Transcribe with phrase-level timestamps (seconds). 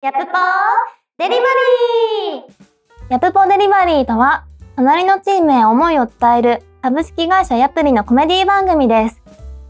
[0.00, 0.26] ヤプポ
[1.18, 2.42] デリバリー
[3.10, 4.44] ヤプポデリバリーとは、
[4.76, 9.20] 隣のチームへ思いを伝える株式会社ヤプリのコメディ番組です。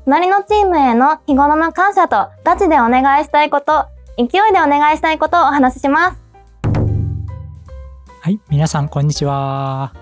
[0.04, 3.86] 隣のチームへの日頃の感謝とガチでお願いしたいこと、
[4.18, 6.22] 勢いでお願いしたいことをお話しします。
[8.20, 9.94] はい、皆さんこんにちは。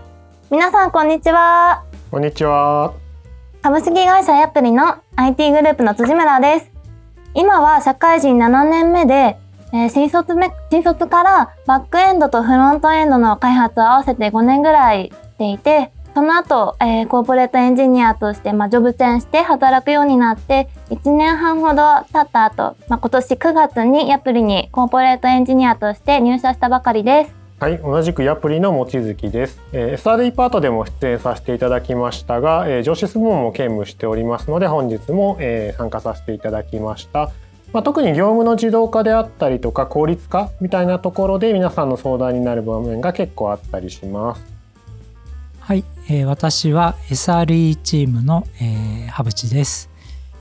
[0.50, 1.84] 皆さんこんにちは。
[2.10, 2.94] こんにちは。
[3.62, 6.72] 株式会社ヤプリの IT グループの辻村です。
[7.34, 9.38] 今は社会人7年目で、
[9.76, 27.36] えー新卒め新卒からバックエンドとフロントエンドの開発を合わせて5年ぐらいしていて、その後、えーコーポレートエンジニアとして、まあ、ジョブチェンして働くようになって、1年半ほど経った後、まあ、今年9月にヤプリにコーポレートエンジニアとして入社したばかりです。
[27.60, 29.60] はい、同じくヤプリの望月です。
[29.72, 37.30] えー SRE パートでも出演させていただきましたが、えー上司部門も兼務しておりますので、本日も、えー参加させていただきました。
[37.76, 44.42] まあ、特に業務の自動化であったりとか効率化みたいなところで皆さんの相談になる場面が結構あったりします。
[45.60, 49.90] はい、えー私は SRE チームの、えー、羽淵です。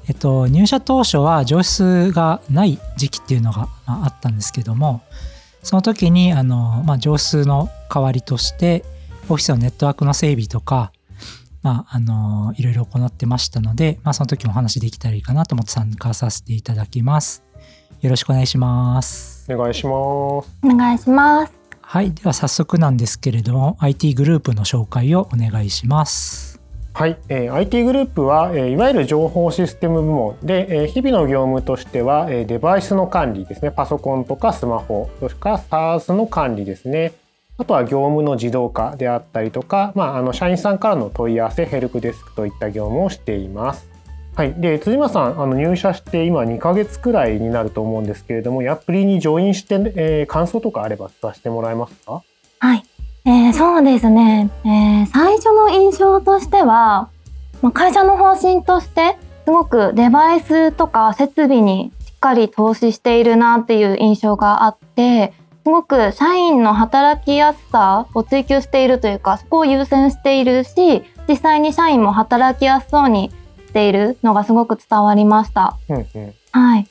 [0.07, 5.01] えっと入社当初は上司がない時期っていうのが、まあ、あったんですけども、
[5.61, 8.85] その時にあのまあ上司の代わりとして
[9.27, 10.93] オフィスのネットワークの整備とか。
[11.65, 17.43] まあ、あのいろいろ行ってましたので、まあ、その時もお話できたらいいかなと思って参加させていただきます。
[18.01, 19.51] よろしくお願いします。
[19.51, 20.59] お願いします。
[20.63, 21.53] お願いします。
[21.81, 22.13] はい。
[22.13, 26.61] では早速なんですけれども、IT グループの紹介をお願いします。
[26.93, 37.13] はい、えー IT グループは、えーいわゆる情報システム部門で、えー日々の業務としては、えーデバイスの管理ですねパソコンとかスマホそれから SARS の管理ですね
[37.57, 43.87] あとは業務の自動化であったりとか、まあ、あの社員さんからの問い合わせヘルプデスクといった業務をしています。
[44.35, 52.21] はい、で辻間さんあの入社して今2ヶ月くらいになると思うんですけれどもヤプリにジョインして、えー感想とかあれば聞かせてもらえますか？
[52.59, 52.83] はい。
[53.23, 57.09] えーそうですね、えー最初の印象としては、
[57.61, 65.31] まあ、会社の方針としてすごくデバイスとか設備にしっかり投資しているなっていう印象があって
[65.65, 73.31] すごく社員の働きやすさを追求しているというかそこを優先しているし実際に社員も働きやすそうに
[73.67, 75.75] しているのがすごく伝わりました。
[75.89, 76.87] うんうんはい。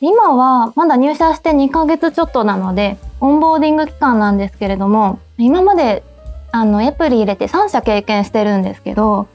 [0.00, 6.02] 今はまだ入社して2ヶ月ちょっとなので、オンボーディング期間なんですけれども、今まで
[6.50, 9.28] あのヤプリ入れて3社経験してるんですけど、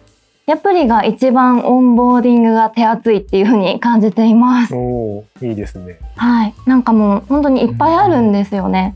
[0.52, 4.74] ヤプリが一番オンボーディングが手厚いっていう風に感じています。
[4.76, 6.00] おーいいですね。
[6.16, 6.54] はい。
[6.66, 8.96] なんかもう本当にいっぱいあるんですよね。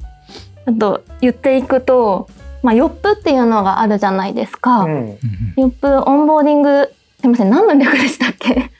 [0.65, 2.29] ちょっと言っていくと、
[2.61, 4.81] まあ、ヨップっていうのがあるじゃないですか。
[4.81, 5.17] うんうんうん
[5.57, 8.71] ヨップオンボーディング、すいません、何の略でしたっけ？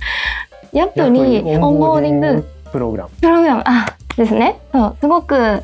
[0.72, 3.10] ヤプリオンボーディングプログラム。
[3.22, 3.86] プログラムあ
[4.18, 5.64] ですねそうすごく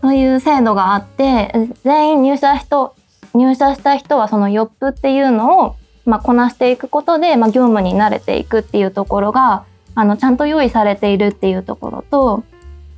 [0.00, 2.94] そういう制度があって全員入社人
[3.34, 12.44] 入社した人はそのヨップっていうのを、まあ、こなしていくことで、まあ、業務に慣れていくっていうところがあのちゃんと用意されているっていうところと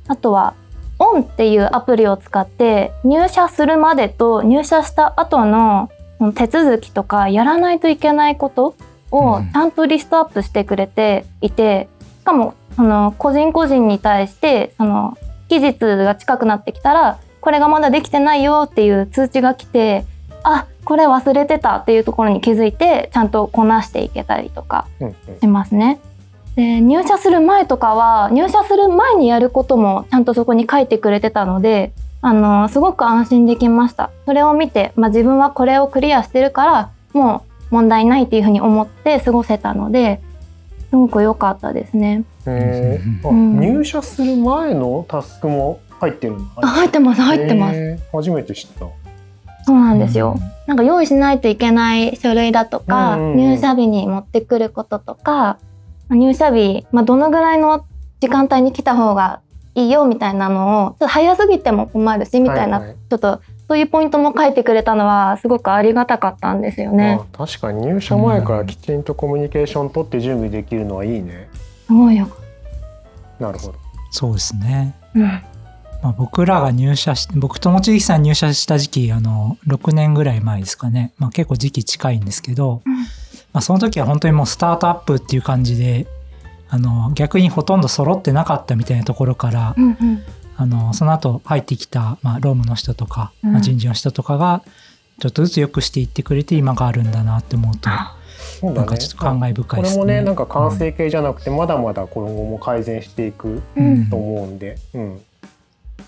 [0.07, 0.55] あとは
[0.99, 5.91] オンっていうアプリを使って入社するまでと入社した後の
[6.35, 8.75] 手続きとかやらないといけないこと
[9.11, 9.51] をうん。
[9.51, 11.87] ちゃんとリストアップしてくれていて、
[12.21, 20.05] しかもその個人個人に対してその期日が近くなってきたらこれがまだできてないよっていう通知が来て
[20.43, 25.39] あこれ忘れてたっていうところに気づいてちゃんとこなしていけたりとかうんうん。
[25.41, 25.99] しますね。
[26.55, 34.11] で入社する前とかは入社する前にやることもちゃんとそこに書いてくれてたのであのすごく安心できました。
[34.25, 40.21] それを見て、まあ、自分はこれをクリアしてるからもう問題ないっていうふうに思って過ごせたので
[40.89, 42.23] すごく良かったですね。
[42.45, 46.45] うん入社する前のタスクも入ってるんだ。
[46.61, 48.17] あ入ってます入ってます、えー。
[48.17, 49.06] 初めて知った。
[49.67, 55.59] そうなんですよ、なんか用意しないといけない書類だとか、うんうんうん入社日に持ってくることとか
[56.07, 57.85] まあ入社日、まあ、どのぐらいの
[58.21, 59.41] 時間帯に来た方が
[59.75, 67.19] いいよみたいなのをちょっと早すぎても困るしみたいな、はいはいちょっとそういうポイントも書いてくれたのはすごくありがたかったんですよね。
[67.33, 71.49] あ確かに入社前からきちんとコミュニケーション取って準備できるのはいいね。
[71.85, 72.29] すごいよ。
[73.41, 73.75] なるほど。
[74.11, 74.95] そうですね。
[75.15, 75.41] うん、
[76.01, 82.97] まあ、僕らが入社し僕と望月さん入社した時期あの6年ぐらい前ですかね、まあ、結構時期近いんですけど、うん。
[83.53, 86.07] まあ、その時は本当にもうスタートアップっていう感じで
[86.69, 90.23] あの逆にほとんど揃ってなかったみたいなところから、うんうん。
[90.59, 93.53] あのその後入ってきた、まあ、ロームの人とか、うん。
[93.53, 94.63] まあ、人事の人とかが
[95.19, 97.89] ちょっとずつ良くしていってくれて今があるんだなって思うと
[98.61, 98.75] そうだね。
[98.77, 99.99] なんかちょっと感慨深いこれですね。
[99.99, 104.09] もねなんか完成形じゃなくて、まだまだ今後も改善していくうん。
[104.09, 105.21] と思うんで、うん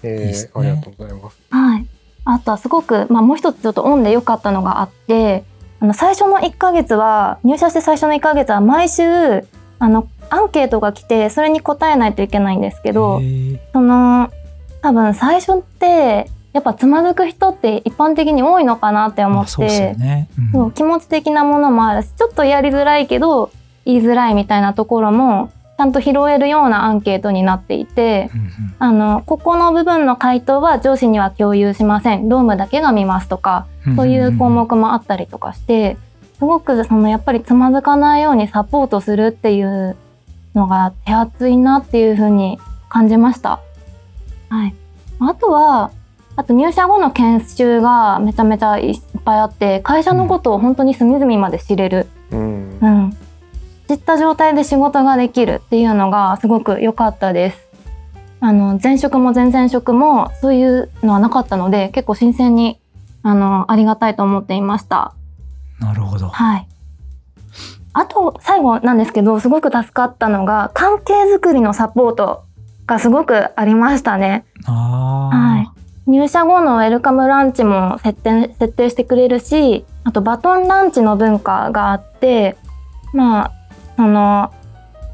[0.04, 1.38] えーいいですねありがとうございます。
[1.50, 1.86] はい。
[2.26, 5.44] あとはすごく、まあ、もう一つちょっとオンで良かったのがあって
[5.80, 9.04] あの最初の1ヶ月は入社して最初の1ヶ月は毎週
[9.80, 13.20] あのアンケートが来てそれに答えないといけないんですけど
[13.74, 14.32] その
[14.82, 20.30] 多分最初ってやっぱつまずく人って一般的に多いのかなって思って、ね。
[20.38, 23.52] うんそう気持ち的なものもあるしちょっとやりづらいけど
[23.86, 28.30] 言いづらいみたいなところもちゃんと拾えるようなアンケートになっていて。
[28.36, 28.50] うんうん。
[28.82, 32.30] あのここの部分の回答は上司には共有しません。
[32.30, 33.68] ロームだけが見ますとか
[33.98, 35.98] そういう項目もあったりとかして
[36.38, 39.98] すごくそのやっぱりつまずかないようにサポートするっていう
[40.56, 43.60] のが手厚いなっていうふうに感じました。
[44.50, 44.74] はい、
[45.20, 45.92] あとは
[46.38, 52.80] あと入社後の研修がめちゃめちゃいっぱいあって会社のことを本当に隅々まで知れる、うん。
[52.82, 53.18] うん、
[53.90, 57.68] 知った状態で仕事ができるっていうのがすごく良かったです。
[58.40, 62.80] あの前職も前々職もそういうのはなかったので結構新鮮に
[63.24, 65.16] あのありがたいと思っていました。
[65.80, 66.28] なるほど。
[66.28, 66.68] はい。
[67.94, 72.44] あと最後なんですけどすごく助かったのが関係づくりのサポート
[72.86, 74.46] がすごくありましたね。
[74.66, 75.80] はい
[76.12, 82.56] 入社後のウェルカムランチも設定設定してくれるしあとバトンランチの文化があって
[83.14, 83.59] まあ
[84.00, 84.54] その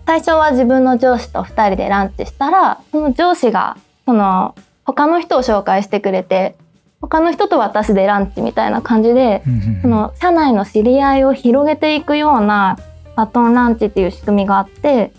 [0.06, 4.54] 最初は自分の上司と2人でランチしたらその上司がその
[4.84, 6.56] 他の人を紹介してくれて
[7.02, 9.42] 他の人と私でランチみたいな感じで
[9.82, 12.78] その社内の知り合いを広げていくような
[13.16, 15.12] バトンランチっていう仕組みがあって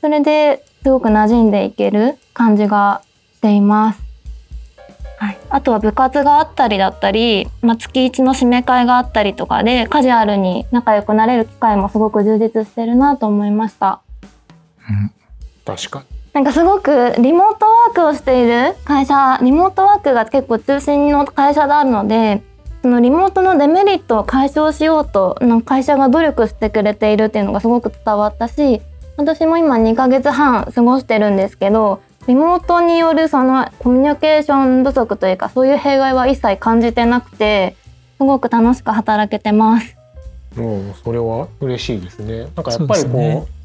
[0.00, 3.00] それですごく馴染んでいける感じが
[3.36, 4.03] しています。
[5.16, 14.00] はい、あとは部活があったりだったり、まあ、月一の締め会があったりとかでカジュアルに仲良くなれる機会もすごく充実してるなと思いました。
[14.88, 15.10] うん
[15.64, 16.14] 確かに。
[16.34, 22.42] なんかすごくリモートワークをしている会社リモートワークが結構中心の会社であるので
[22.82, 28.82] そのリモートのデメリットを解消しようとの会社が努力してくれているっていうのがすごく伝わったし
[29.16, 37.76] 私も今2ヶ月半過ごしてるんですけどリモートによるそのコミュニケーション不足というかそういう弊害は一切感じてなくて
[38.16, 39.96] すごく楽しく働けてます。
[40.56, 42.42] もうそれは嬉しいですね。
[42.42, 43.08] なんかやっぱりこ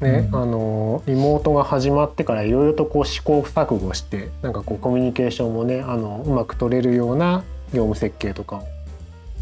[0.00, 8.64] うねねうんあのリモートが始まってからいろいろとこう試行錯誤してなんかこうコミュニケーションもねあのうまく取れるような業務設計とかを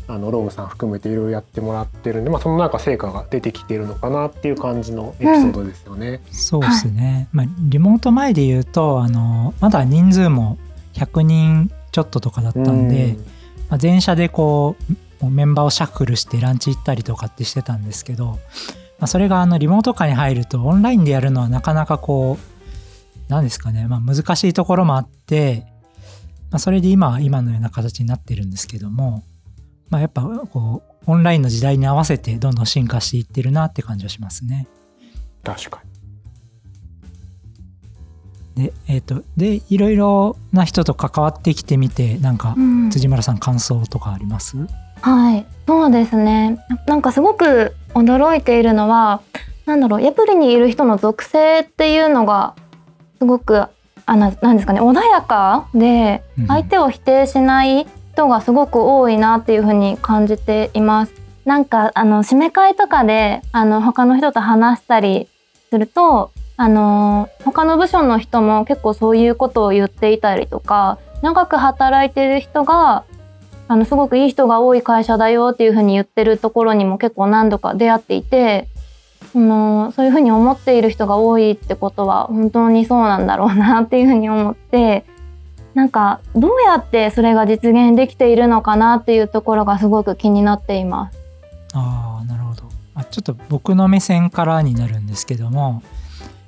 [0.08, 6.20] あのロームさん含めていろいろやってもらってるんで、まあそのなんか成果が出てきてるのかなっていう感じのエピソードですよね。
[6.30, 10.56] そうですね、まあ、リモート前で言うとあのまだ人数も
[10.94, 13.16] 100人ちょっととかだったんで、
[13.68, 14.76] まあ、全社でこ
[15.20, 18.38] うメンバーをシャッフルしてランチ行ったりとかってしてたんですけど、ま
[19.00, 22.58] あ、それがあのリモート化に入るとオンラインでやるのはなかなかこう
[23.28, 25.66] 何ですかね、まあ、難しいところもあって、
[26.50, 29.22] まあ、それで今は今のような形になってるんですけども、
[29.90, 34.66] まあ、やっぱこうオンラインの時代に合わせてどんどん進化していってるなって感じはしますね。
[35.42, 35.82] 確か
[38.54, 42.90] で、えっ、と、で、いろいろな人と関わってきてみて、なんか、うん。
[42.90, 44.56] 辻村さん感想とかあります？
[45.00, 46.58] はい、そうですね。
[46.88, 49.20] なんかすごく驚いているのは、
[49.64, 52.56] なんだろう、エプリにいる人の属性っていうのが
[53.18, 53.66] すごく
[54.06, 56.46] あななんですかね、穏やかでうん。
[56.48, 57.86] 相手を否定しない
[58.18, 61.14] 人がすごく多いなっていうふうに感じています。
[61.44, 65.28] なんかあの締め会とかであの他の人と話したり
[65.70, 73.04] すると、あの他の部署の人も結構そういうことを言っていたりとか、長く働いてる人が
[73.68, 78.66] あのすごくいい人が多い会社だよっていうふうに言ってるところにも結構何度か出会っていて
[79.32, 85.04] そのそういうふうに思っている人が多いってことは本当にそうなんだろうなっていうふうに思って
[85.74, 91.18] なんかどうやってそれが実現できているのかなっていうところがすごく気になっています。
[91.74, 92.62] あ、なるほど。
[92.94, 95.82] あちょっと僕の目線からになるんですけども、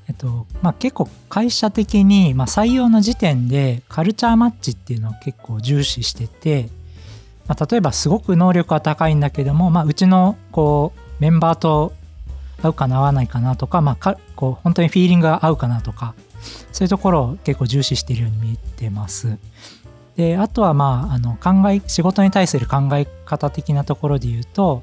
[0.08, 6.68] えっと、まあ結構会社的に、まあ、採用の時点でカルチャーマッチっていうのを結構重視してて、
[7.46, 11.92] まあ、例えばすごく能力は高いんだけども、まあ、うちのこうメンバーと
[12.62, 16.14] 合うかな合わないかなとか,、まあ、かこう本当にフィーリングが合うかなとか
[16.73, 19.38] そういうところを結構重視しているように見えてます。
[20.16, 24.82] であとはまああの考え仕事に対する考え方的なところで言うと、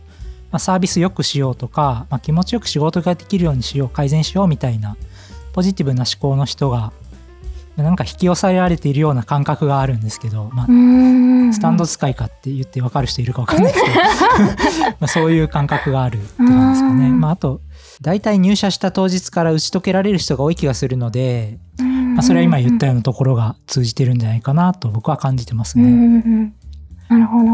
[0.52, 4.98] まあ、サービスよくしようとか、まあ、気持ちよく仕事ができるようにしよう改善しようみたいな
[5.54, 6.92] ポジティブな思考の人が
[7.84, 10.66] なんか引き寄せられているような感覚があるんですけど、まあ、
[11.54, 13.96] スタンド使いかって言って分かる人いるか分かんないですけど
[14.90, 17.10] まあそういう感覚があるって感じですかね。
[17.10, 17.62] うんまあ、あと
[18.02, 25.84] 大体入社した当日から打ち解けられる人が多い気がするので、まあ、それは今言ったようなところが通じてるんじゃないかなと僕は感じてますね。
[25.84, 26.54] うんうんうん
[27.10, 27.46] なるほど。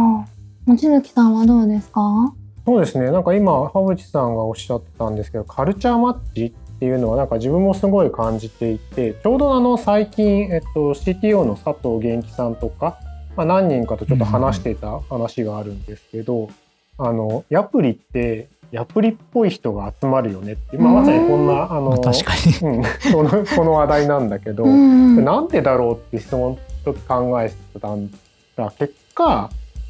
[0.66, 2.34] 望月さんはどうですか？
[2.66, 12.98] そうですねなんか今羽淵さんがおっしゃってたんですけどカルチャーマッチっていうのはなんか自分もすごい感じていてちょうどあの最近、えっと、CTO の佐藤元気さんとか、
[13.36, 16.50] まあ、何人かとちょっと話していた話があるんですけど、
[16.98, 22.34] あのヤプリってヤプリっぽい人が集まるよねって、まあ、まさにこんなあのまあ、確か
[22.66, 22.78] に。
[22.78, 28.10] うん、 そのこの話題なんだけど、うなんでだろうって質問と考えてたん
[28.56, 28.74] だ。
[28.78, 29.50] 結果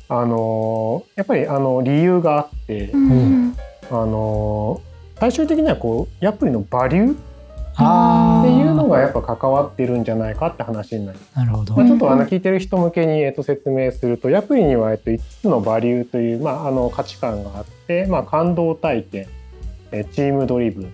[0.09, 3.09] あのやっぱりあの理由があって、うん。
[3.09, 3.55] うん
[3.91, 4.81] あの
[5.19, 7.15] 最終的にはこうヤプリのバリュー
[7.73, 8.43] っ。
[8.43, 11.35] ていうのがやっぱ関わってるんじゃないかって話になります。
[11.35, 11.75] なるほど。
[11.75, 19.27] まあ、ちょっとあの聞いてる人向けにえっと説明するとヤプリにはえっと5つのバリューという、まあ、あの価値観があって、まあ、感動体験
[19.91, 20.93] えチームドリブン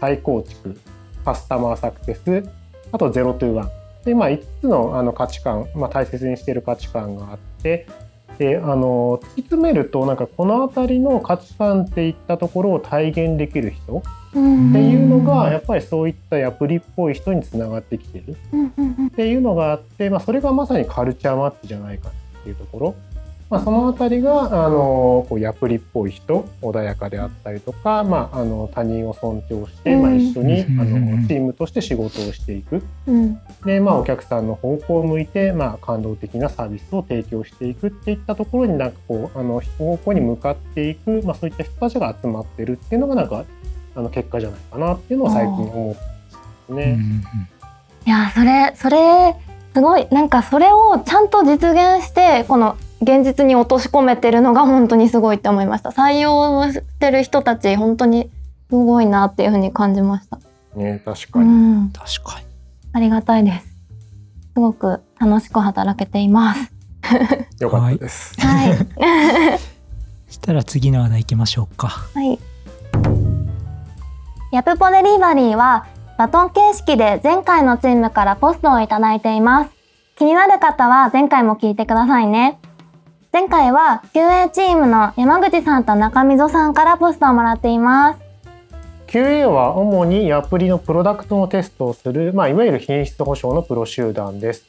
[0.00, 0.80] 再構築
[1.24, 2.48] カスタマーサクセス
[2.90, 3.70] あとゼロトゥワン
[4.04, 7.86] で、まあ、5つのあの価値観、まあ、大切にしている価値観があって
[8.40, 14.02] であの突き詰めるとなんかこの辺りの価値観っていったところを体現できる人
[14.34, 14.70] うん。
[14.70, 18.36] っていうのがやっぱりそういったヤプリっぽい人につながってきてる。
[19.08, 22.94] っていうのがあって、まあ、それがまさにカルチャーマッチじゃないかっていうところ、
[23.50, 32.80] まあ、そのあたりがあのこうヤプリっぽい人穏やかであったりとか、まあ、あの他人を尊重して、まあ、一緒にあのチームとして仕事をしていく。
[33.08, 33.40] うん。
[33.64, 43.44] で、まあ、お客さんの方向を向いて、まあ、感動的なサービスを提供していくっていったところになんかこうあの方向に向かっていく、まあ、そういった人たちが集まってるっていうのがなんか
[43.96, 46.82] あの結果じゃないかなっていうのを最近思ってますね。
[46.84, 46.96] うんうん。
[46.96, 47.22] うん。
[48.06, 49.34] いやそれそれ
[49.74, 50.06] すごい。
[50.10, 58.30] なんかそれをちゃんと実現してこの現実に落とし込めてるのが本当にすごいって思いました採用してる人たち本当に
[58.68, 60.38] すごいなっていうふうに感じました
[60.76, 62.46] ね確うかに、ん確かに。
[62.92, 63.66] ありがたいです
[64.54, 66.72] すごく楽しく働けています
[67.60, 68.34] よかったです。
[68.40, 68.76] はい
[70.28, 71.88] そしたら次の話題行きましょうか。
[71.88, 72.38] はい。
[74.52, 75.86] ヤプポデリバリーは
[76.18, 79.70] バトン形式で前回のチームからポストをいただいています。
[80.16, 82.60] 気になる方は前回も聞いてくださいね。
[83.32, 88.20] 前回は QA チームの山口さんと中溝さんからポストをもらっています。
[89.06, 94.64] QA は主にアプリのプロダクトのテストをする、まあ、いわゆる品質保証のプロ集団です。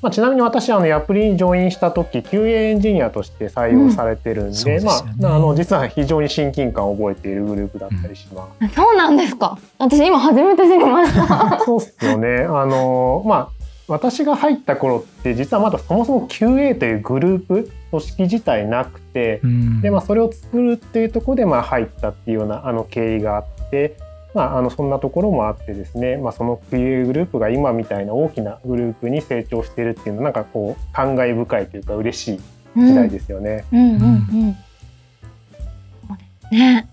[0.00, 8.74] まあ、ちなみに私あのアプリにジョインした時 QA エンジニアとして採用されてるんで,、まあ、あの実は非常に親近感を覚えているグループだったりします。
[8.74, 9.58] そうなんですか。
[9.78, 11.60] 私今初めて知りました。
[11.66, 12.46] そうっすよね。
[12.48, 13.57] あのまあ
[13.88, 23.96] 私が入った頃って実はまだそもそも QA というグループ組織自体なくて、うんでまあ、それを作るっていうところでまあ入ったっていうようなあの経緯があって、
[24.34, 32.40] まあ、あのそんなところもあってですね、まあ、その QA グループが今みたいな大きなグループに成長してるっていうのはなんかこう感慨深いというか嬉しい
[32.76, 33.64] 時代ですよね。
[33.72, 34.56] うんうんうんうん。
[36.06, 36.88] そうですね。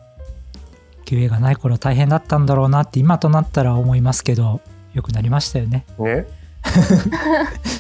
[1.06, 4.62] QA がない頃大変だったんだろうなって今となったら思いますけど
[4.94, 5.86] よくなりましたよね。
[6.00, 6.25] ね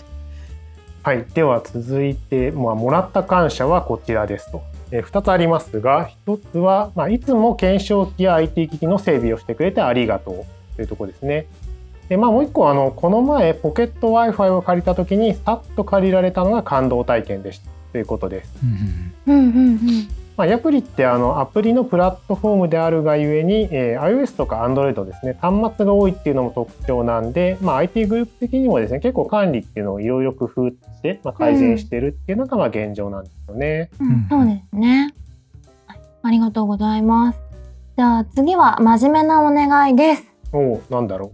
[1.03, 4.63] はい、では続いて、まあ、もらった感謝はこちらですと。
[4.91, 11.47] え2つありますが1つは、まあ、いつも検証機や IT 機器の整備をしてくれてありがとうというところですね。
[12.09, 18.53] でまあ、もう1個あのこの前ポケット w i f i を借りた時にさっと借りられたのが感動体験でしたということです。
[19.27, 20.07] うんうんうんうん。
[20.37, 33.89] まあ、ヤプリってあのアプリのプラットフォームであるがゆえに、えー iOS とか Android ですね端末が多いっていうのも特徴なんで、まあ、IT グループ的にもですね結構管理っていうのをいろいろ工夫して、まあ、改善してるっていうのがまあ現状なんですよね。
[33.99, 35.13] うん、そうですね。
[35.87, 37.39] はいありがとうございます。
[37.95, 40.23] じゃあ次は真面目なお願いです。
[40.51, 41.31] おおなんだろ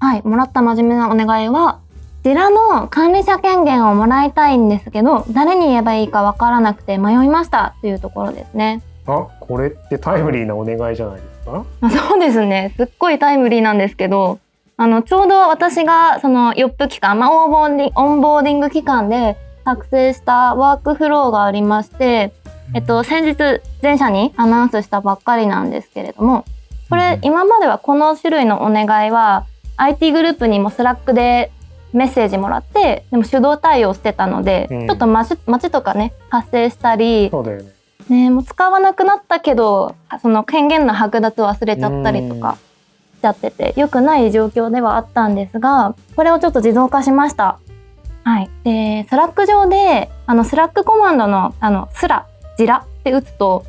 [0.00, 1.80] はい、もらった真面目なお願いは、
[2.24, 8.82] こちらの管理者権限をもらいたいんですけど、誰に言えばいいかわからなくて迷いましたというところですね。
[9.06, 11.64] うあこれってタイムリーなお願いじゃないですか？
[11.82, 12.72] まあそうですね。
[12.78, 14.38] すっごいタイムリーなんですけど、
[14.78, 22.32] あの、ちょうど私がそのヨップ期間、まあ、オンボーディ onboarding 期間で作成したワークフローがありまして、
[22.74, 26.46] えっと、先日全社にアナウンスしたばっかりなんですけれども
[26.88, 29.44] これうん今まではこの種類のお願いは
[29.76, 31.50] IT グループにも Slack で
[31.94, 37.72] メッセージもらってでも手動対応してたので、うんちょっと待ち待ちとかね発生したり、そうだよね。
[38.08, 42.58] ね、もう使わなくなったけどその権限の剥奪忘れちゃったりとか
[43.18, 47.58] しちゃってて良くない状況ではあったんですがこれをちょっと自動化しました。
[48.24, 52.26] はい、で Slack 上であの Slack コマンドのあのスラ
[52.58, 53.64] Jira って打つと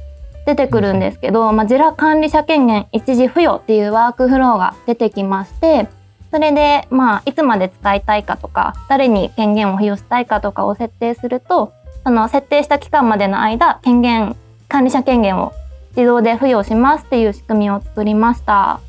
[0.45, 5.87] 出てくるんですけど、まあ、 Jira 管理者権限一時付与っていうワークフローが出てきまして
[6.35, 11.71] それで、まあ、いつまで使いたいかとか誰に権限を付与したいかとかを設定すると
[12.03, 14.35] その設定した期間までの間権限
[14.67, 15.53] 管理者権限を
[15.95, 18.81] 自動で付与しますっていう仕組みを作りました。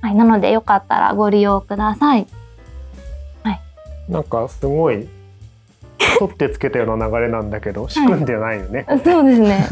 [0.00, 2.26] はい、なのでよかったらご利用ください。
[4.08, 5.08] なんかすごい
[6.18, 8.84] 取ってつけたような流れなんだけど仕組んでないよね。
[9.04, 9.68] そうですね。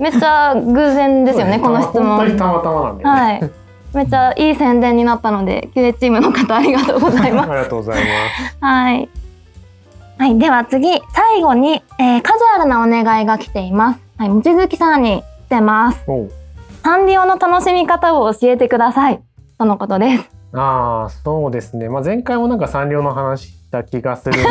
[0.00, 2.38] めっちゃ偶然ですよね、この質本当に問。
[2.38, 3.20] たまたまなんだよね。
[3.20, 3.63] はい。
[3.94, 7.54] めっちゃいい宣伝になったので、QA チームの方ありがとうございます あ。
[7.54, 8.56] りがとうございます。
[8.60, 9.08] はい。
[10.16, 14.00] はい、では次、最後に、えーカジュアルなお願いが来ています。
[14.16, 16.04] はい、望月さんに来てます。
[16.82, 19.20] サンリオの楽しみ方を教えてください。
[19.58, 20.30] とのことです。
[20.56, 24.50] ああそうですね、まあ、前回もなんかサンリオの話した気がするんです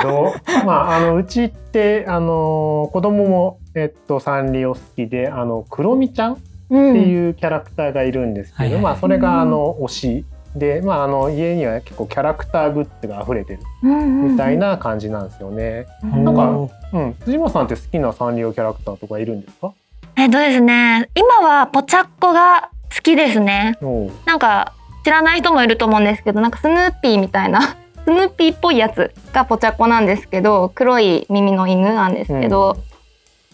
[0.00, 0.32] けど
[0.64, 6.36] まああのうちってあの子供もえっとサンリオ好きであのクロミちゃん
[6.70, 6.96] ってうん。
[6.96, 10.24] いうキャラクターがいるんですけど、まあそれがあの推し
[10.56, 15.86] で、まあ、あの家には結構キャラクターグッズが溢れてるみたいな感じなんですよね。
[16.02, 16.24] うん。
[16.24, 19.72] なんかうん、辻間さんって好きなサンリオキャラクターとかいるんですか？
[20.16, 23.78] えっとですね、今はポチャッコが好きですね。
[24.26, 24.72] なんか
[25.04, 27.60] 知らない人もいると思うんですけどなんかスヌーピーみたいな
[28.04, 32.76] スヌーピーっぽいやつがポチャッコなんですけど黒い耳の犬なんですけど、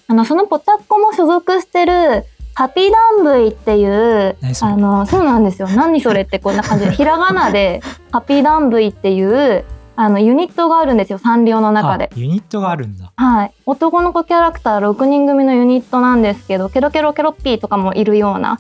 [0.09, 2.25] あのそのポチャッコも所属してる
[2.59, 4.73] ハピダンブイっていう何それ？
[4.73, 5.69] あのそうなんですよ。
[5.69, 11.19] 何それってこんな感じで ひらがなでハピダンブイっていうあのユニットがあるんですよ。
[11.19, 12.11] サンリオの中で。
[12.11, 12.19] あ。
[12.19, 13.13] ユニットがあるんだ。
[13.15, 18.59] はい、男の子キャラクター6人組のユニットなんですけどケロケロケロッピーとかもいるような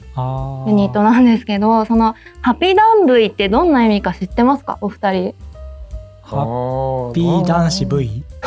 [0.66, 4.76] ユニットなんですけどそのハピダンブイってどんな意味か知ってますか？
[4.82, 5.34] お二人。
[6.22, 8.46] ハッピー男子 V あ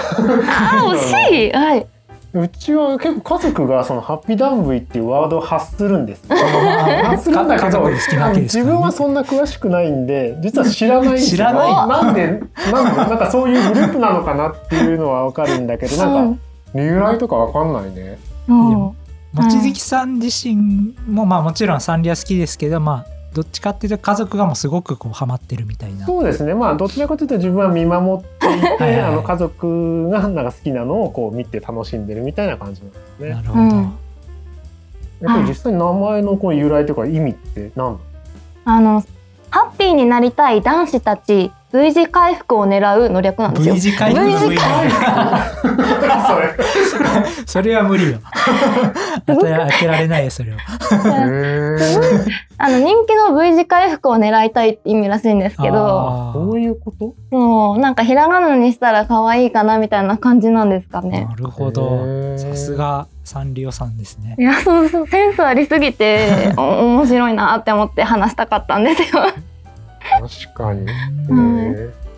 [0.86, 1.52] ー惜しい。
[1.52, 1.88] はい
[2.42, 6.24] うちは結構家族がそのハッピーダンブイっていうワードを発するんです。
[6.28, 11.72] 発するんだけど家族で好きなわけです自分はそんな詳しくないんで実は知らない知らない。
[11.72, 16.40] なんでなんでなんかそういうグループなのかなっていうのはわかるんだけどなんか
[16.74, 18.20] 由来とかわかんないね。
[18.48, 18.92] うん。
[19.34, 26.06] 望月さん自身もまあもちろんサンリオ好きですけどまあどっちかっていうと家族がもうすごくこうハマってるみたいな。
[26.06, 26.54] そうですね。
[26.54, 29.02] まあどちらかというと自分は見守っていてはいはい。
[29.02, 33.30] あの家族がなんか好きなのをこう見て楽しんでるみたいな感じなんですね。
[33.30, 33.98] なるほど、うん。
[35.22, 38.00] やっぱり実際に名前のこう由来とか意味って何だ
[38.66, 39.04] あの
[39.50, 43.74] ハッピーになりたい男子たち V 字回復を狙うの略なんですよ。
[43.76, 46.56] V 字回復 V 字 V それ
[47.46, 48.18] それは無理よ。
[49.28, 50.58] 当てら当てられないよそれは。
[52.58, 57.14] あの人気の V 字回復を狙いたいって意味らしいんですけどどういうこと？
[57.32, 61.28] そうなんかひらがなにしたら可愛いかなみたいな感じなんですかね。
[61.30, 62.38] なるほへどー。
[62.40, 64.36] さすがサンリオさんですね。
[64.40, 69.24] いやそうそうセンスありすぎてお面白いなって思って話したかったんですよ
[70.22, 70.82] 確かに。
[71.30, 71.60] うん。
[71.60, 72.10] へー。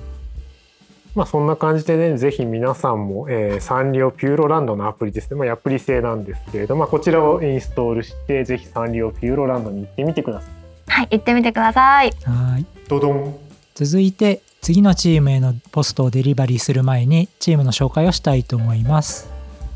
[1.15, 10.51] まあそんな感じでねぜひ皆さんも、えーサンリオピューロランドのアプリですね、まあ、アプリ製なんですけれど、まあ、こちらをインストールしてぜひサンリオピューロランドに行ってみてください。
[10.87, 12.11] はい行ってみてください。
[12.23, 12.65] はい。
[12.87, 13.37] ドドン。
[13.75, 19.29] 続いて次のチームへのポストをデリバリーする前にチームの紹介をしたいと思います。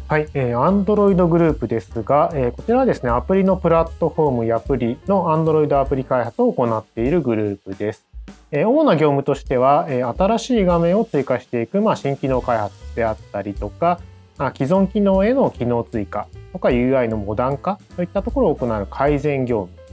[0.07, 8.05] はい、えー、Android グループですが、えーこちらはですねアプリのプラットフォームやアプリの Android アプリ開発を行っているグループです。
[8.51, 13.99] 主な業務としては、新しい画面を追加していく、まあ、新機能開発であったりとか、
[14.37, 19.85] ま、既存機能への機能追加とか UI のモダン化といったところを行う改善業務。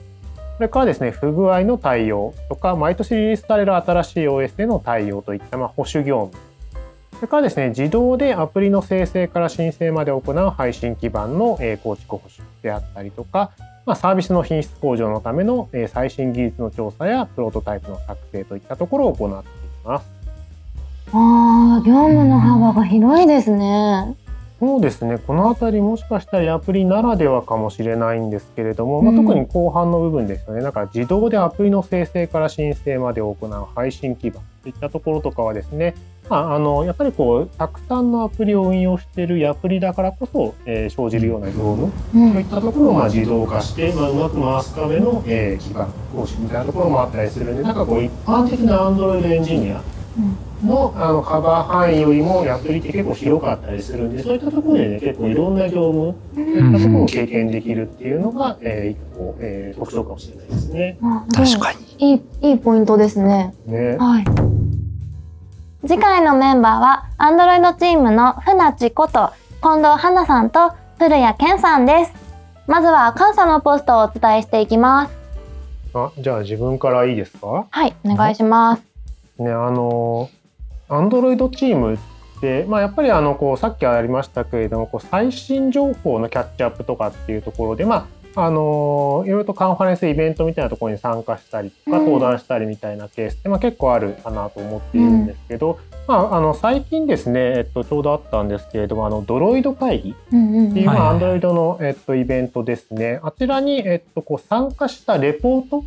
[0.57, 6.53] それからですね不具合の対応とか毎年リリースされる新しい OS への対応といった、まあ、保守業務。
[7.17, 13.53] それからですね、自動でアプリの生成から申請まで行う配信基盤の、構築保守であったりとか、
[13.85, 19.53] まあ、サービスの品質向上のための、えー最新技術の調査やプロトタイプの作成といったところを行ってい
[19.85, 20.07] ます。
[21.13, 24.17] あー業務の幅が広いですね。
[24.61, 29.27] そうですね、このあたりもしかしたらアプリならではかもしれないんですけれども、まあ、うん。
[29.27, 35.95] 特に後半の部分ですよね、だから自動でアプリの生成から申請まで行う配信基盤といったところとかはですね、
[36.31, 42.33] まあ、あのやっぱりこうたくさんのアプリを運用しているアプリだからこそ、えー生じるような業務うん。
[42.33, 49.83] そういったところをまあ自動化して、まあ、うまく回すための、えー基盤構築みたいなところもあったりするんでなんかこう一般的な Android エンジニア
[50.65, 60.99] のあのカバー範囲よりもアプリって結構広かったりするんでそういったところでね結構いろんな業務そういったところを経験できるっていうのが、えー一個、えー特徴かもしれないですね。
[61.03, 62.13] あ確かに。
[62.15, 63.55] いいいいポイントですね。
[63.67, 63.97] ね。
[63.99, 64.25] はい。
[65.87, 69.31] 次回のメンバーは Android チームの船地こと
[69.63, 72.13] 近藤花さんと古谷健さんです。
[72.69, 75.13] まずは感謝のポストをお伝えしていきます。
[75.95, 77.67] あじゃあ自分からいいですか？
[77.69, 78.83] はいお願いします。
[79.39, 80.42] ねあのア
[80.91, 81.99] ンドロイドチームっ
[82.41, 92.05] て、まあ、やっぱりあのこうさっきありましたけれどもこう最新情報のキャッチアップとかっていうところで、まあ、あのいろいろとカンファレンスイベントみたいなところに参加したりとかうん。
[92.07, 103.21] 登壇したりみたいなケースって、まあ、結構あるかなと思っているんですけど、まあ、あの最近ですね、えっと、ちょうどあったんですけれどもあのドロイド会議うんうんっていう、アンドロイドの、えっと、イベントですね。
[103.23, 105.85] あちらに、えっと、こう参加したレポート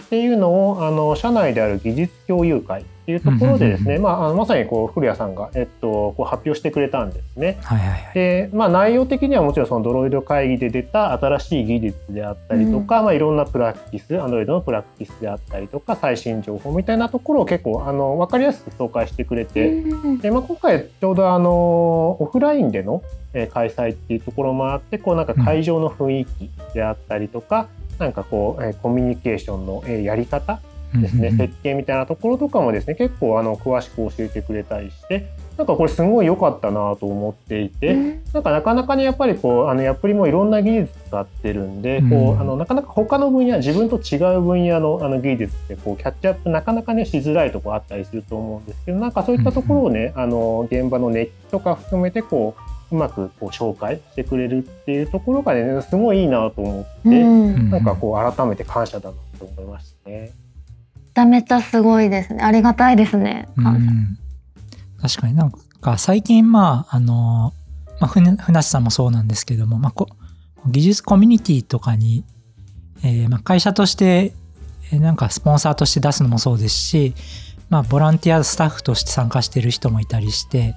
[0.00, 2.84] っていうのを、あの、社内である技術共有会
[3.18, 7.58] っていうところでですね、まあ、あのまさにこう、古谷さんが、えっと、こう発表してくれたんですね。
[7.62, 8.14] はいはいはい。
[8.14, 21.50] で、まあ、内容的にはもちろんそのドロイド会議で出た新しい技術であったりとか、まあ、いろんなプラクティス、アンドロイドのプラクティスであったりとか、最新情報みたいなところを結構、あの、わかりやすく紹介してくれて、うんで、まあ、今回ちょうどあの
[22.20, 27.68] オフラインでの、えー開催っていうところもあってこうなんか会場の雰囲気であったりとか、
[27.98, 30.60] なんかこう、えーコミュニケーションの、えーやり方
[30.92, 37.94] ですね、設計みたいなところとかもですね結構あの詳しく教えてくれたりしてなんかこれすごい良かったなと思っていて、
[38.32, 42.40] なんかなかなかねやっぱりこうあのアプリもいろんな技術使ってるんで、こううん。
[42.40, 52.54] あのなかなか他の分野自分と違う分野のあの技術ってこうキャッチアップなかなかねしづらいところあったりすると思うんですけどなんかそういったところをね、あの現場の熱気とか含めてこ
[52.90, 57.70] ううまくこう紹介してくれるっていうところがねすごいいいなと思って、うん。
[57.70, 60.32] なんかこう改めて感謝だなと思いましたね。
[61.10, 62.42] めちゃめちゃすごいですね。
[62.42, 63.48] ありがたいですね。
[63.56, 64.18] うん
[65.00, 67.54] 確かになんか最近まああの、
[68.00, 70.08] まあ、ふなふなしさんもそうなんですけども、まあ、こ
[70.66, 72.24] 技術コミュニティとかに、
[73.02, 74.34] えーまあ、会社として
[74.92, 77.14] なんかスポンサーとして出すのもそうですし、
[77.70, 80.74] まあ、ボランティアスタッフとして参加してる人もいたりして、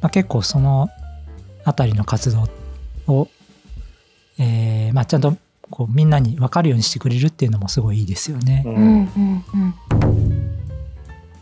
[0.00, 0.88] まあ、結構その
[1.64, 2.48] あたりの活動
[3.08, 3.28] を、
[4.38, 5.36] えーまあ、ちゃんと
[5.70, 8.62] こうみんなに分かるようにしてくれるっていうのもすごいいいですよね。
[8.66, 9.74] うんうんうんうん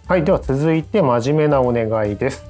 [0.07, 2.45] はい、では続いて真面目なお願いです。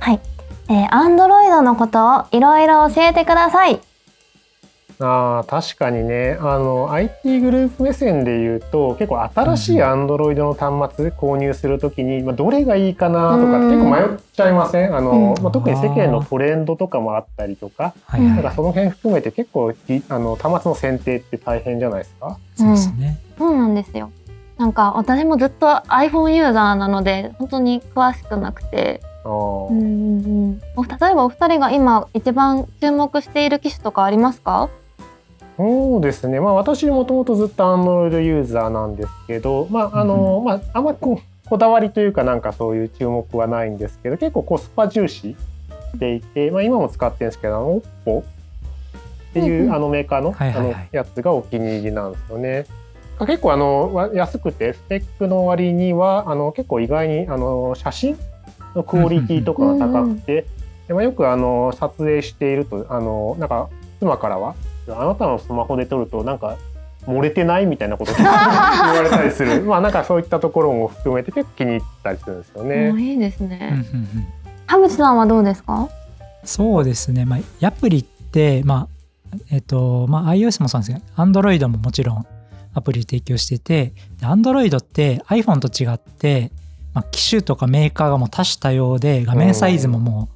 [0.00, 0.20] はい
[0.68, 3.80] えー、Android のことをいろいろ教えてください
[5.00, 6.38] あー確かにね。
[6.40, 14.94] あの IT グループ目線で言うと結構新しい Android の端末購入するときに、まあ、どれがいいかなとか結構迷っちゃいません？
[14.96, 15.42] あの、うん。
[15.42, 22.38] まあ、特に世間のトレンドとかもあったりとかなんかその辺含めて結構きあの端末の選定って大変じゃないですか？
[22.56, 23.18] そうですね。
[23.36, 24.10] そうなんですよ。
[24.58, 29.00] なんか私もずっと iPhone ユーザーなので本当に詳しくなくて。
[29.26, 30.60] うん例
[31.12, 34.68] えばお二人が今一番注目している機種とかありますか？
[35.56, 45.36] そうですね、まあ、私もともとずっと Android ユーザーなんですけど、まああのまあ、あんまりこだわりというかなんかそういう注目はないんですけど結構コスパ重視
[45.92, 48.24] していて、まあ、今も使ってるんですけどあの OPPO っ
[49.34, 49.74] ていう、うんうん。
[49.74, 52.66] あのメーカーの,、あのやつがお気に入りなんですよね。
[53.20, 58.18] 結構あのわ安くてスペックの割にはあの結構意外にあの写真
[58.74, 60.46] のクオリティとかが高くて、
[60.88, 63.68] でまあ、よくあの撮影しているとあのなんか
[64.00, 64.56] 妻からは
[64.88, 66.56] 「あなたのスマホで撮るとなんか
[67.06, 73.00] 漏れてない?」みたいなことを 言われたりする まあなんかそういったところも含めて結構気に入ったりするんですよもねう。
[73.00, 73.84] いいですね。
[73.92, 74.26] うん
[74.66, 75.88] 田淵さんはどうですか？
[76.44, 78.88] そうですね、まあ、アプリって、ま
[79.32, 82.26] あえっとまあ、iOS もそうなんですけど Android ももちろん
[82.72, 86.50] アプリ提供しててで Android って iPhone と違って、
[86.94, 90.28] まあ、機種とかメーカーがもう多種多様で画面サイズもも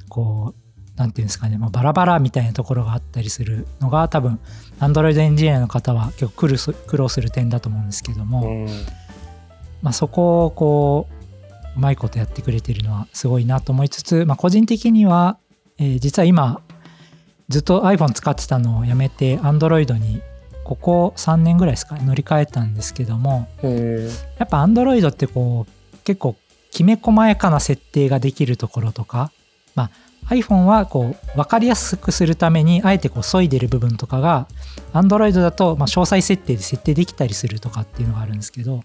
[0.00, 0.54] うこう
[1.02, 4.38] なんていうんですかねもうバラバラみたいなところがあったりするのが多分
[4.78, 8.68] Android エンジニアの方は結構苦労す苦労する点だと思うんですけども、うん。
[9.82, 15.38] まあ、そこをこううまいことやってくれてるのはすごいなと思いつつ、まあ、個人的には、
[15.78, 16.60] えー実は今
[17.48, 20.22] ずっと iPhone 使ってたのをやめて Android に
[20.64, 26.36] ここ3年ぐらいですかね乗り換えたんですけどもへやっぱ Android ってこう結構
[26.70, 29.32] きめ細やかな設定ができるところとか、
[29.74, 29.90] まあ、
[30.28, 34.46] iPhone はこう分かりやすくするためにあえてこう削いでる部分とかが
[34.92, 38.76] Android だとまあ詳細設定で設定できたりするとかっていうのがあるんですけど、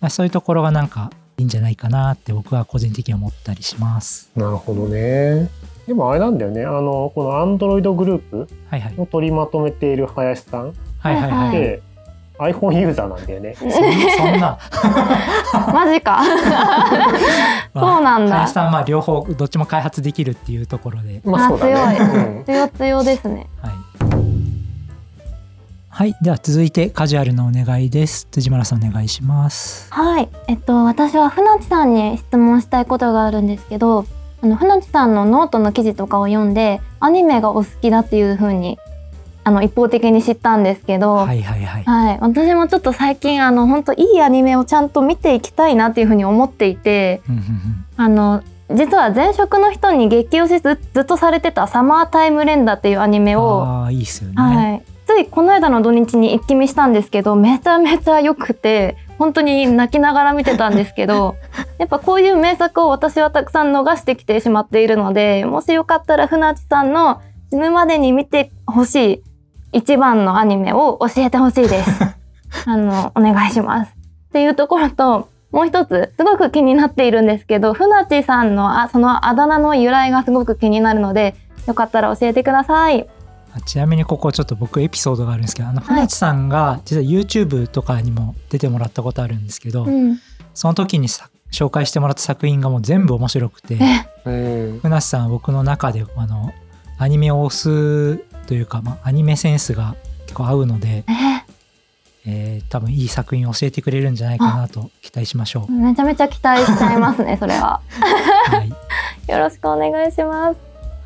[0.00, 4.30] まあ、そういうところがなんかいいんじゃないかなって僕は個人的に思ったりします。
[4.36, 5.48] なるほどね。
[5.86, 8.48] でもあれなんだよねあのこの Android グループ。
[8.98, 11.48] を取りまとめている林さんはいはいはい。
[11.48, 11.82] はいで
[12.40, 13.54] iPhone ユーザーなんだよね。
[13.54, 14.58] そ んそんな。
[15.72, 16.22] マジか。
[17.74, 21.20] そうなんだ林さんはまあ両方どっちも開発できるっていうところで。
[21.24, 21.74] まあそうだね。
[21.74, 23.46] あ強いうん強強ですね。
[23.60, 23.72] はい。
[25.88, 26.16] はい。
[26.22, 28.26] では続いてカジュアルのお願いです。
[28.30, 29.92] 辻村さんお願いします。
[29.92, 34.06] はい、えっと私は船地さんに質問したいことがあるんですけど、
[34.42, 38.78] あの船地さんのノートの記事とかを読んでアニメがお好きだっていう風に
[39.42, 42.18] あの一方的に知ったんですけど、は、はいいはいはい。
[42.20, 47.22] 私もちょっと最近あの本当いいアニメをちゃんと見ていきたいなっていうふうに思っていて
[47.96, 54.34] あの実は前職の人に激推しずずっとされてた「サマータイム連打」っていうアニメを、ああいいっすよね。
[54.36, 61.34] はい、ついこの間の土日に一気見したんですけどめちゃめちゃ良くて本当に泣きながら見てたんですけど
[61.78, 69.22] やっぱこういう名作を私はたくさん逃してきてしまっているのでもしよかったら船地さんの死ぬまでに見てほしい
[69.72, 71.90] 一番のアニメを教えてほしいです。
[72.66, 73.90] あのお願いします。
[73.90, 81.34] っていうところともう一つすごく気になっているんですけど船地さんのあそのあだ名の由来がすごく気になるので
[81.66, 83.08] よかったら教えてください。
[83.52, 90.20] あちなみにここちょっと僕エピソードがあるんですけどあのはい船地さんが実は YouTube とかにも出てもらったことあるんですけど、うん、
[90.54, 93.76] その時にさ紹介してもらった作品がもう全部面白くて
[94.24, 96.52] うん船地さんは僕の中であの
[96.98, 101.12] アニメを推すというか、まあ、アニメセンスが結構合うので、え
[102.26, 105.72] えー多分いい作品を教えてくれるんじゃないかなと期待しましょう。
[105.72, 107.80] めちゃめちゃ期待しちゃいますね それは。
[107.90, 108.68] はい
[109.30, 110.56] よろしくお願いします。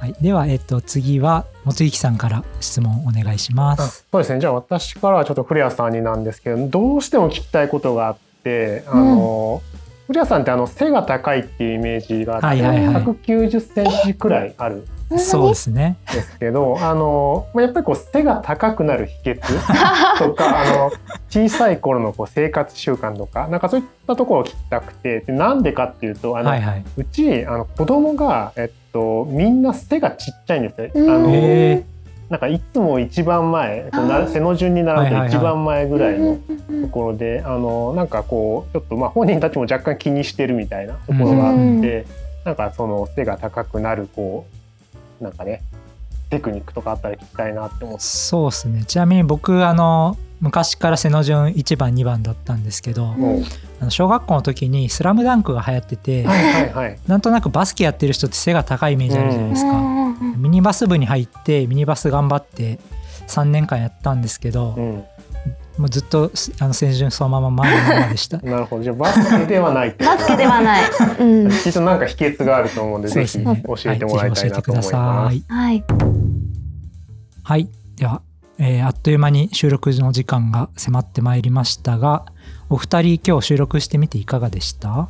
[0.00, 4.06] はい、では、えっと、次はもつゆきさんから質問お願いしまあす。
[4.10, 9.62] そうですねじゃあ私からはちょっと古谷さんになんですけどどうしても聞きたいことがあってあの、
[10.06, 14.84] 古谷さんってあの背が高いっていうイメージがあって、はいはいはい190センチくらいあるん
[15.18, 15.96] そうですね。
[16.12, 19.40] ですけどあのまあやっぱりこう背が高くなる秘訣
[20.18, 20.92] とかあの
[21.28, 26.84] 小さい頃のこう生活習慣とかなんかそういったところを聞きたくてでなんでかっていうとあの、はいはい。
[26.96, 30.90] うちあの子供がえっとみんな背がちっちゃいんですよ。
[30.94, 31.84] うんあのへ
[32.30, 36.38] なんかいつも一番前こう背の順に並ぶはいはいはいと一番前ぐらいの
[36.70, 42.04] うんところで、あのなんかこうちょっとまあ本人たちも若干気にしてるみたいなところがあって、うん
[42.44, 44.56] なんかその背が高くなるこう
[45.20, 45.62] なんかね
[46.30, 48.02] テクニックとかあったら聞きたいなって思って。
[48.02, 48.84] そうですね。
[48.84, 53.44] ちなみに僕、あの、昔から背の順1番、2番だったんですけど、うん
[53.80, 56.98] あの小学校の時にスラムダンクが流行ってて、はいはいはい。
[57.06, 59.72] なんとなくバスケやってる人って背が高いイメージあるじゃないですか。
[59.72, 60.04] うん
[60.36, 62.78] ミニバス部に入って、ミニバス頑張って
[63.26, 65.04] 3年間やったんですけど、うん、
[65.78, 68.38] もうずっとあの背順そのまま前のままでした。
[68.46, 68.82] なるほど。
[68.84, 70.82] じゃあバスケではない バスケではない。
[71.18, 71.50] うん。
[71.50, 73.62] きっとなんか秘訣があると思うんで、ですね。
[73.66, 75.32] 教えてもらいたいなと思いはます。
[75.34, 75.44] ぜひ教えてください。
[75.48, 75.84] はい。
[77.42, 77.68] はい。
[77.96, 78.22] では、
[78.58, 82.24] えーあっという間に収録の時間が迫ってまいりましたが、
[82.70, 85.08] お二人今日収録してみていかがでした？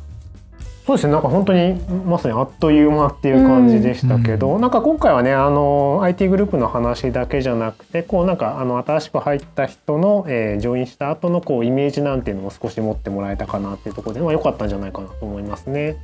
[0.85, 1.13] そうですね。
[1.13, 1.73] なんか本当に
[2.05, 15.97] まさにあっという間っていう感じでしたけど、なんか今回はね、あの IT グループの話だけじゃなくて、こうなんかあの新しく入った人の、えー、ジョインした後のこうイメージなんていうのも少し持ってもらえたかなっていうところで、まあ良かったんじゃないかなと思いますね。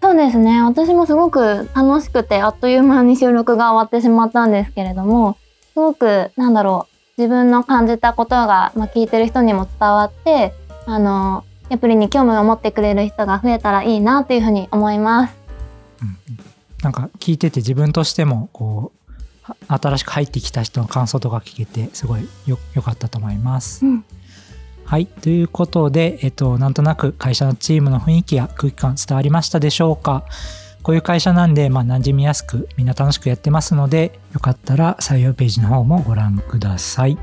[0.00, 0.62] そうですね。
[0.62, 5.36] 私もすごく楽しくて、あっという間に収録が終わってしまったんですけれども、
[5.72, 6.86] すごく、なんだろ
[7.18, 10.52] う、自分の感じたことが、まあ、聞いてる人にも伝わって、
[10.86, 15.34] あの、アプリに興味を持ってくれる人が増えたらいいなっていうふうに思います。
[16.82, 23.86] なんか聞いてて自分としてもこうは新しく入ってきた人の感想とか聞けてすごいよ良かったと思います。
[23.86, 24.04] うん
[24.84, 30.24] はいということで、えっと、なんとなく会社のチームの雰囲気や空気感伝わりましたでしょうか？
[30.82, 37.16] こういう会社なんで、まあ、馴染みやすくみんな楽しくやってますのでよかったら採用ページの方もご覧ください。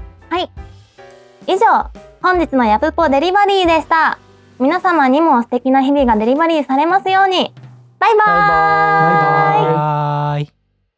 [1.46, 1.90] 以上、
[2.22, 4.18] 本日のヤプポデリバリーでした。
[4.60, 7.54] 皆様にも素敵な日々がデリバリーされますように。
[7.98, 9.64] バイバーイ。
[9.64, 10.44] バイバーイ。
[10.44, 10.59] バイバイ